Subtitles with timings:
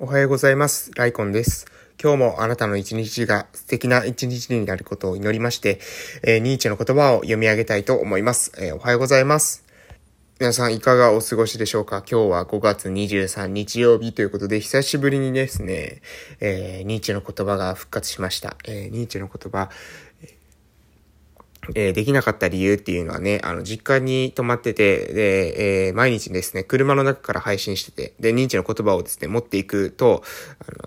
[0.00, 0.90] おはようございます。
[0.96, 1.66] ライコンです。
[2.02, 5.78] 今日もあなたの一日が素敵な一日になることを祈りまして、
[6.24, 8.50] えーニーチェの言葉を読み上げたいと思います。
[8.58, 9.64] えーおはようございます。
[10.40, 11.98] 皆さんいかがお過ごしでしょうか？
[11.98, 16.02] 今日は5月23日曜日ということで、久しぶりにですね、
[16.40, 18.56] えーニーチェの言葉が復活しました。
[18.64, 19.70] えニーチェの言葉、
[21.74, 30.22] えーできなかった理由っていうのはね、あの、実家に泊まってて、で、えー毎日ですね、車の中から配信してて、で、認知の言葉をですね、持っていくと、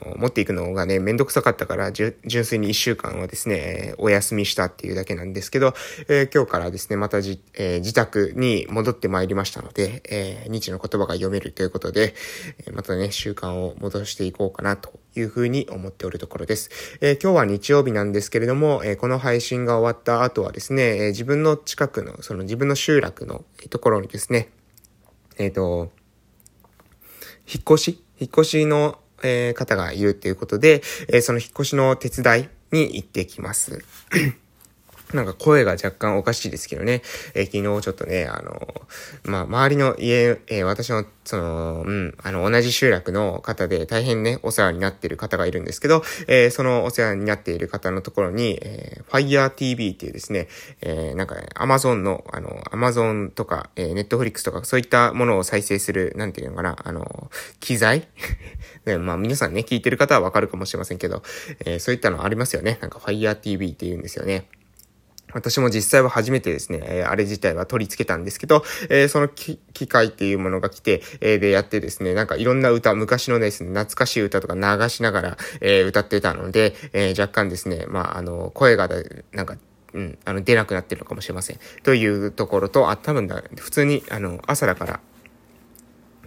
[0.03, 5.73] あの、持っていくのがね、めんどくさかったから、純粋に一週間はですね、お休みしたっていうだけなんですけど、
[6.07, 12.13] えー今日からですね、またじ、え自宅に戻ってまいりましたので、え、認知の言葉が読めるということで、
[12.73, 16.69] またね、習慣を戻していこうかなというふうに思っておるところです。
[17.01, 24.49] えー今日は日曜日なんですけれども、えーこの配信が終わった後はですね、えー自分の近くの、その自分の集落のところにですね、
[25.37, 25.91] えっ、と、
[27.47, 33.83] 引っ越し引っ越しの、え方がいるということで、えその引っ越しの手伝いに行ってきます。
[35.13, 37.02] なんか声が若干おかしいですけどね。
[37.33, 38.81] えー昨日ちょっとね、あの、
[39.23, 50.49] まあ、周りの家、えー私の、その、うん、あの、同じ集落の方で大変ね、お世話になっている方がいるんですけど、えーそのお世話になっている方のところに、えー、Fire TV っていうですね、
[50.81, 58.08] えなんか、ね、Amazon の、あの、Amazon とか、えー、Netflix とか、そういったものを再生する、なんていうのかな、あの、機材？
[58.86, 61.23] ね、まあ、皆さんね、聞いてる方はわかるかもしれませんけど、
[61.66, 62.77] えそういったのありますよね。
[62.81, 64.47] なんか Fire TV って言うんですよね。
[65.38, 78.89] 私も実際は初めてですね、えあれ自体は取り付けたんですけど、えその機械っていうものが来て、えでやってですね、なんかいろんな歌、昔のですね、懐かしい歌とか流しながら、え歌ってたので、え若干ですね、まあ、あの、声が、
[79.31, 79.58] なんか、
[79.93, 81.59] うん、あの、出なくなってるのかもしれません。
[81.83, 84.99] というところと、あ、多分だ、普通に、あの、朝だから、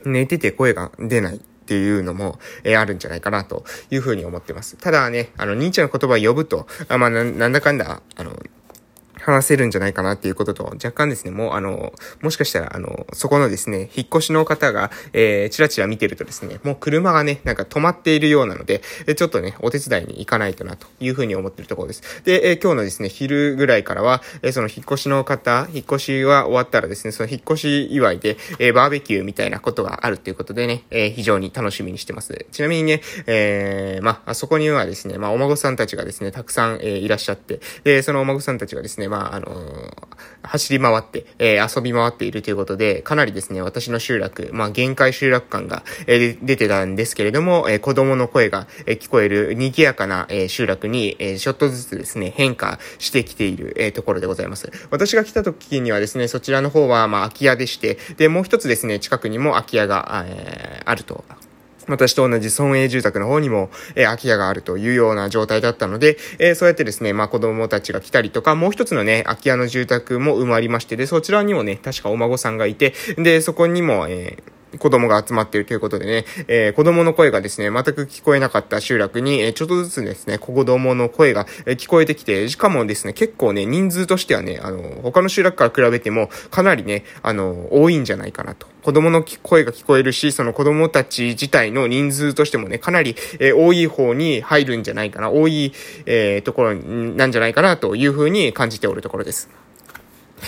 [0.04, 4.76] 寝てて声が出ないっていうのも、えーあるんじゃないかなというふうに思ってます。
[4.76, 8.36] ただね、あの、ニーチェの言葉を呼ぶと、あまあ、なんだかんだ、あの、
[9.20, 11.92] 話せるんじゃないかなっていうことと、若干ですね、もうあの、
[12.22, 22.22] もしかしたら、あの、そこのですね、引っ越しの方が、えー、ちらちら見てるとですね、もう車がね、なんか止まっているようなので、えちょっとね、お手伝いに行かないとな、というふうに思ってるところです。
[22.24, 32.46] で、えー今日のですね、昼ぐらいからは、えーその引っ越しの方、引っ越しが終わったらですね、その引っ越し祝いで、えーバーベキューみたいなことがあるっていうことでね、えー非常に楽しみにしてます。
[32.52, 40.10] ちなみにね、えーまあ、あそこにはですね、まあ、お孫さんたちがですね、たくさん、えーいらっしゃって、で、そのお孫さんたちがですね、まあ、あのー
[40.42, 54.70] 走り回って、えー遊び回っているということで、かなりですね、私の集落、まあ、限界集落感が、えー出てたんですけれども、えー子供の声が、え聞こえる賑やかな、え集落に、えちょっとずつですね、変化してきている、えところでございます。
[54.90, 61.24] 私が来た時にはですね、そちらの方は、まあ、空き家でして、で、もう一つですね、近くにも空き家が、えーあると。
[61.88, 88.66] 私と同じ村営住宅の方にも、えー空き家があるというような状態だったので、えーそうやってですね、まあ子供たちが来たりとか、もう一つのね、空き家の住宅も埋まりまして、で、そちらにもね、確かお孫さんがいて、で、そこにも、えー子供が集まっているということでね、えー子供の声がですね、全く聞こえなかった集落に、えーちょっとずつですね、子供の声が、え聞こえてきて、しかもですね、結構ね、人数としてはね、あの、他の集落から比べても、かなりね、あの、多いんじゃないかなと。
[88.82, 95.72] 子供の声が聞こえるし、その子供たち自体の人数としてもね、かなり、えー多い方に入るんじゃないかな、多い、
[96.06, 99.48] えーところなんじゃないかなというふうに感じておるところです。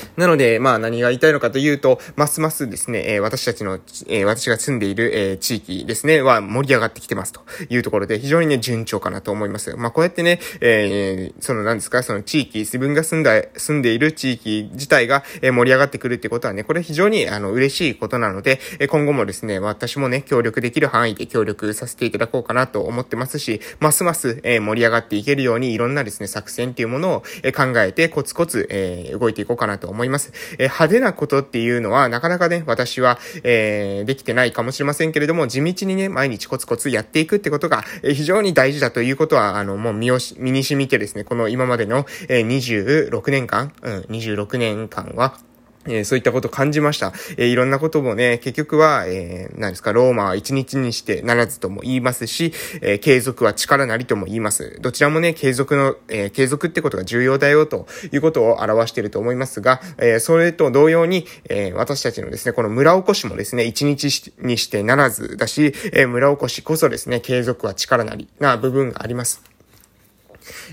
[0.17, 9.75] なので、まあ何が言いたいのかというと、ますますですね、え私たちの、え私が住んでいる、え地域ですね、は盛り上がってきてますというところで、非常にね、順調かなと思います。
[9.77, 30.33] まあこうやってね、えーその何ですか、その地域、自分が住んだ、住んでいる地域自体が、え盛り上がってくるってことはね、これ非常に、あの、嬉しいことなので、え今後もですね、私もね、協力できる範囲で協力させていただこうかなと思ってますし、ますます、え盛り上がっていけるように、いろんなですね、作戦っていうものを、え考えて、コツコツ、え動いていこうかなとと思います。
[30.59, 45.39] えー派手なことっていうのは、なかなかね、私は、えーできてないかもしれませんけれども、地道にね、毎日コツコツやっていくってことが、えー非常に大事だということは、あの、もう身をし、身に染みてですね、この今までの、えー26年間、うん、26年間は、
[45.87, 47.13] えーそういったことを感じました。
[47.37, 54.79] えーいろんなこともね、結局は、えー、何ですか、ローマは一日にしてならずとも言いますし、え継続は力なりとも言います。
[54.81, 69.43] どちらもね、継続の、え継続ってことが重要だよということを表していると思いますが、えそれと同様に、え私たちのですね、この村おこしもですね、一日にしてならずだし、え村おこしこそですね、継続は力なりな部分があります。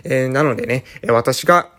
[0.04, 1.70] えなのでね、私が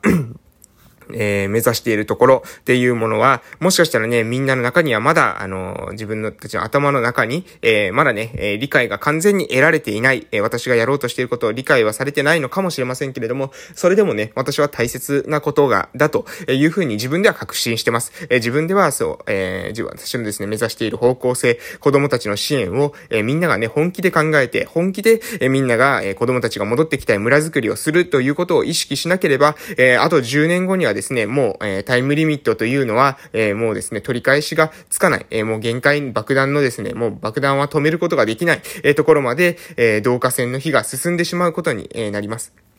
[1.14, 18.12] えー、目指しているところっていうものは、もしかしたらね、みんなの中にはまだ、あの、自分のたちの頭の中に、えー、まだね、えー、理解が完全に得られていない、え私がやろうとしていることを理解はされてないのかもしれませんけれども、それでもね、私は大切なことが、だというふうに自分では確信してます。
[18.30, 42.69] え自分では、そう、えー、私のですね、目指している方向性、子供たちの支援を、えみんながね、本気で考えて、本気で、えみんなが、え子供たちが戻ってきたい村づくりをするということを意識しなければ、えあと10年後にはですね、ですねもう、えタイムリミットというのは、えもうですね、取り返しがつかない、えもう限界、爆弾のですね、もう爆弾は止めることができない、えところまで、え導火線の火が進んでしまうことに、えなります。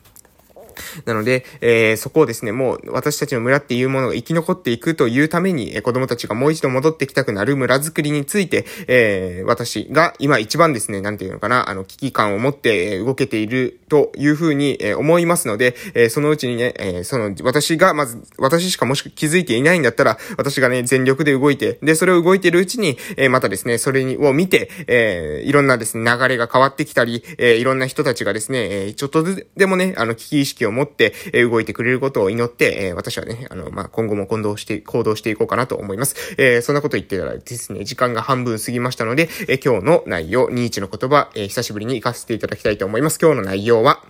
[1.04, 29.24] なので、えー、そこをですね、もう私たちの村っていうものが生き残っていくというために、えー、子供たちがもう一度戻ってきたくなる村づくりについて、えー、私が今一番ですね、なんていうのかな、あの、危機感を持って動けているというふうに、え思いますので、えそのうちにね、えその、私が、まず、私しかもしく気づいていないんだったら、私がね、全力で動いて、で、それを動いているうちに、えまたですね、それを見て、えいろんなですね、流れが変わってきたり、えいろんな人たちがですね、えちょっと
[29.56, 36.34] でもね、あの、危機意識を持って、え動いてくれることを祈って、え私はね、あの、まあ、今後も行動して、行動していこうかなと思います。
[36.38, 43.18] えそんなこと言ってたらですね、時間が半分過ぎましたので、え今日の内容、ニーチの言葉、え久しぶりに行かせていただきたいと思います。
[43.20, 44.02] 今日の内容は、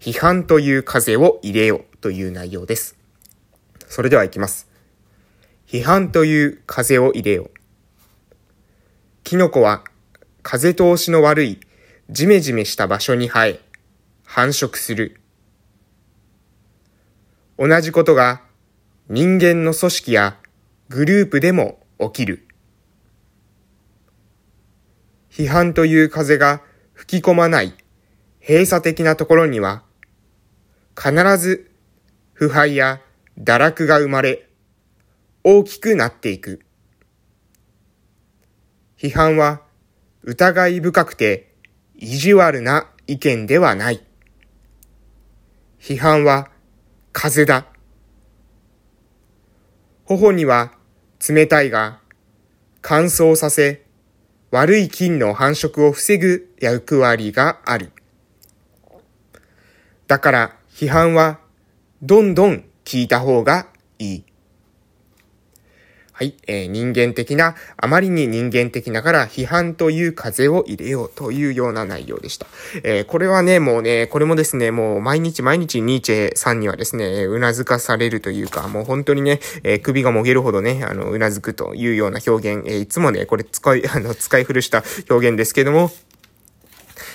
[0.00, 2.96] 批判という風を入れようという内容です。
[3.88, 4.68] それでは行きます。
[5.66, 7.50] 批判という風を入れよう。
[9.24, 9.82] キノコは
[10.42, 11.60] 風通しの悪い
[12.08, 13.60] ジメジメした場所に生え、
[14.24, 15.20] 繁殖する。
[17.58, 18.42] 同じことが
[19.08, 20.38] 人間の組織や
[20.88, 22.46] グループでも起きる。
[25.30, 26.62] 批判という風が
[26.92, 27.74] 吹き込まない
[28.40, 29.82] 閉鎖的なところには
[30.96, 31.70] 必ず
[32.32, 33.00] 腐敗や
[33.38, 34.48] 堕落が生まれ
[35.44, 36.60] 大きくなっていく。
[38.98, 39.62] 批判は
[40.22, 41.54] 疑い深くて
[41.94, 44.02] 意地悪な意見ではない。
[45.80, 46.50] 批判は
[47.18, 47.64] 風だ。
[50.04, 50.72] 頬には
[51.26, 52.00] 冷たいが、
[52.82, 53.86] 乾燥させ、
[54.50, 57.90] 悪い菌の繁殖を防ぐ役割がある。
[60.06, 61.40] だから批判は
[62.02, 63.68] どんどん聞いた方が
[63.98, 64.24] いい。
[66.18, 72.46] はい、えー、人間的な、あまりに人間的ながら批判という風を入れようというような内容でした。
[72.84, 85.90] えー、これはね、もうね、これもですね、もう毎日毎日ニーチェさんにはですね、うなずかされるというか、もう本当にね、えー、首がもげるほどね、あの、うなずくというような表現、えいつもね、これ使い、あの、使い古した表現ですけども、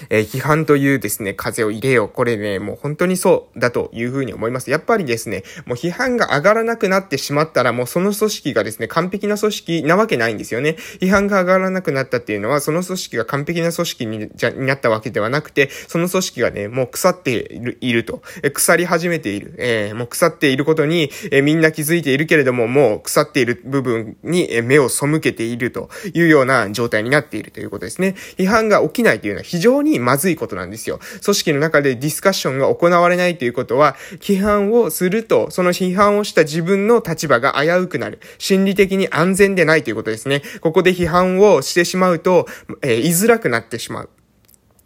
[0.09, 2.09] えー、批判というですね、風を入れよう。
[2.09, 4.71] これね、もう本当にそうだというふうに思います。
[4.71, 10.77] やっぱりですね、もう批判が上がらなくなってしまったら、もうその組織がですね、完璧な組織なわけないんですよね。
[11.00, 18.21] 批判が上がらなくなったっていうのは、その組織が完璧な組織にじゃになったわけではなくて、その組織がね、もう腐っているいると。
[18.44, 19.53] え腐り始めている。
[19.57, 28.15] えー、もう腐っていることに、えー、みんな気づいているけれども、もう腐っている部分に、え目を背けているというような状態になっているということですね。
[28.38, 31.00] 批判が起きないというのは非常ににまずいことなんですよ。
[31.24, 38.20] 組織の中でディスカッションが行われないということは、批判をすると、その批判をした自分の立場が危うくなる。
[38.38, 40.42] 心理的に安全でないということですね。
[40.62, 42.48] ここで批判をしてしまうと、
[42.82, 44.10] えー、言いづらくなってしまう。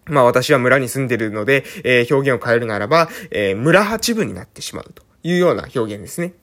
[0.07, 6.34] まあ私は村に住んでるので、えー、表現を変えるならば、えー、村八分になってしまうというような表現ですね。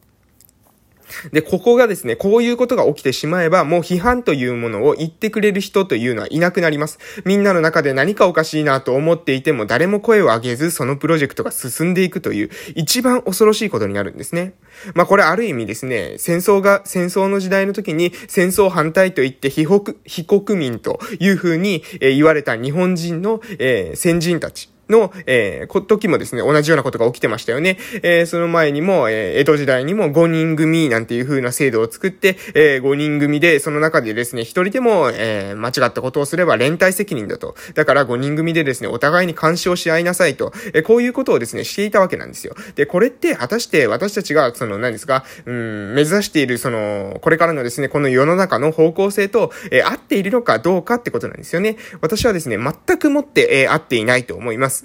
[1.33, 6.99] で、ここがですね、こういうことが起きてしまえば、もう批判というものを言ってくれる人というのはいなくなります。
[7.25, 14.55] みんなの中で何かおかしいなと思っていても、誰も声を上げず、そのプロジェクトが進んでいくという、一番恐ろしいことになるんですね。
[14.95, 24.72] まあこれある意味ですね、戦争が、戦争の時代の時に戦争反対と言って非国、非国民というふうに、え言われた日本人の、え、先人たち。
[24.93, 27.79] の、えー、時もですね、同じようなことが起きてましたよね。
[28.03, 37.57] えー、その前にも、えー、江戸時代にも5人組なんていう風な制度を作って、えー、5人組で、その中でですね、1人でも、えー、間違ったことをすれば連帯責任だと。
[37.75, 40.53] だから5人組でですね、お互いに干渉し合いなさいと。
[40.75, 42.55] えー、こういうことをですね、していたわけなんですよ。
[42.77, 51.77] で、これって果たして私たちが、その何ですか、うん、目指している、その、これからのですね、この世の中の方向性と、えー、合っているのかどうかってことなんですよね。
[52.01, 54.82] 私はですね、全くもって、えー、合っていないと思います。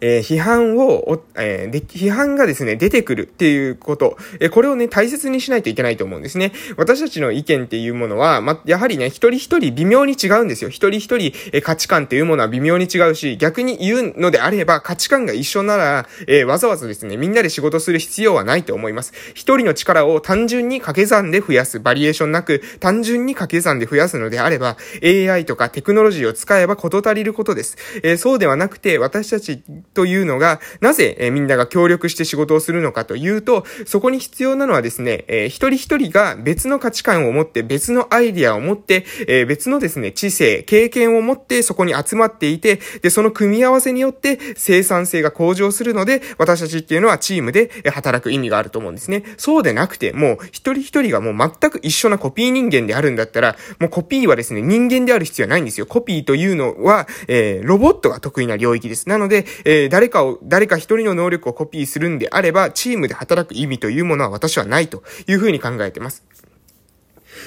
[0.00, 6.52] えー、批判を、えー、で、批判がですね、出てくるっていうこと、えー、これをね、大切にしないといけないと思うんですね。
[6.76, 10.70] 私たちの意見っていうものは、ま、やはりね、一人一人微妙に違うんですよ。
[10.70, 19.12] 一人一人、えー、価値観っていうものは微妙に違うし、逆に言うのであれば、価値観が一緒なら、えー、わざわざですね、みんなで仕事する必要はないと思います。
[19.34, 27.76] 一人の力を単純に掛け算で増やす、バリエーションなく、単純に掛け算で増やすのであれば、AI とかテクノロジーを使えば事足りることです。
[28.02, 29.62] えー、そうではなくて、私たち
[29.94, 49.24] というのが、なぜ、え、みんなが協力して仕事をするのかというと、そこに必要なのはですね、えー、一人一人が別の価値観を持って、別のアイディアを持って、えー、別のですね、知性、経験を持ってそこに集まっていて、で、その組み合わせによって生産性が向上するので、私たちっていうのはチームで働く意味があると思うんですね。
[49.36, 55.86] そうでなくて、もう一人一人がもう全く一緒なコピー人間であるんだったら、もうコピーはですね、人間である必要はないんですよ。
[55.86, 59.08] コピーというのは、えー、ロボットが得意な領域です。
[59.08, 66.24] なので、えー、誰かを、誰か一人の能力をコピーするんであれば、チームで働く意味というものは私はないというふうに考えてます。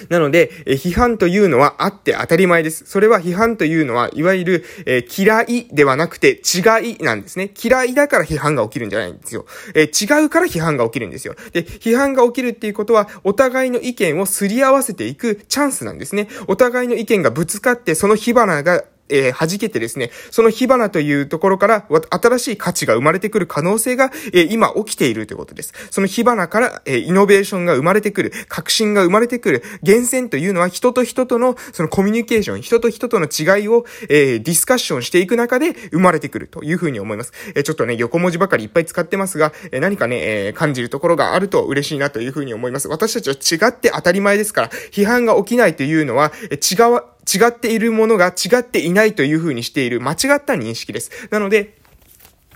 [0.10, 2.86] なので、え批判というのはあって当たり前です。
[2.86, 7.52] それは批判というのは、いわゆる、えー、嫌いではなくて違いなんですね。
[7.62, 9.46] 嫌いだから批判が起きるんじゃないんですよ。
[9.74, 11.36] えー、違うから批判が起きるんですよ。
[11.54, 16.28] で、批判が起きるっていうことは、お互いの意見をすり合わせていくチャンスなんですね。
[16.48, 25.74] お互いの意見がぶつかって、その火花がえー、弾けてですね、その火花というところから、新しい価値が生まれてくる可能性が、えー、今起きているということです。
[25.92, 37.34] その火花から、えー、イノベーションが生まれてくる、革新が生まれてくる、源泉というのは人と人との、そのコミュニケーション、人と人との違いを、えー、ディスカッションしていく中で生まれてくるというふうに思います。
[37.56, 42.88] えー、ちょっとね、横文字ばかりいっぱい使ってますが、えー、何かね、えー、感じるところがあると嬉しいなというふうに思います。
[42.88, 51.12] 私たちは違って当たり前ですから、批判が起きないというのは、えー、違う、違っているものが違っていないというふうにしている間違った認識です。
[51.30, 51.77] なので、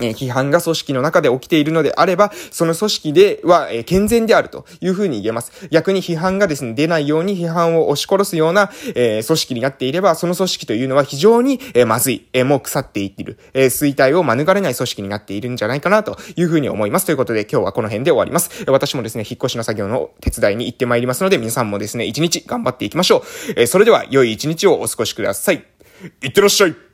[0.02, 5.68] え批判が組織の中で起きているのであれば、その組織では、え健全であるというふうに言えます。
[5.70, 17.06] 逆に批判がですね、出ないように批判を押し殺すような、え、組織になっていれば、その組織というのは非常に、え、まずい、え、もう腐っていっている、え衰退を免れない組織になっているんじゃないかなというふうに思います。
[17.06, 18.66] ということで今日はこの辺で終わります。
[18.68, 23.54] 私もですね、引っ越しの作業の手伝いに行ってまいりますので、皆さんもですね、一日頑張っていきましょう。
[23.56, 25.64] えそれでは良い一日をお過ごしください。
[26.24, 26.91] いってらっしゃい